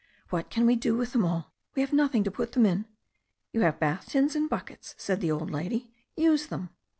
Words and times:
"What 0.31 0.49
can 0.49 0.65
we 0.65 0.75
do 0.75 0.97
with 0.97 1.13
them 1.13 1.23
all? 1.25 1.51
We 1.75 1.83
have 1.83 1.93
nothing 1.93 2.23
to 2.23 2.31
put 2.31 2.53
them 2.53 2.65
in." 2.65 2.85
"You 3.53 3.61
have 3.61 3.79
bath 3.79 4.07
tins 4.07 4.35
and 4.35 4.49
buckets," 4.49 4.95
said 4.97 5.21
the 5.21 5.29
old 5.29 5.51
lady. 5.51 5.93
"Use 6.17 6.47
them." 6.47 6.71